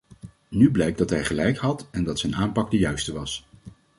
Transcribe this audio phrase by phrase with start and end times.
[0.49, 3.47] Nu blijkt dat hij gelijk had en dat zijn aanpak de juiste was.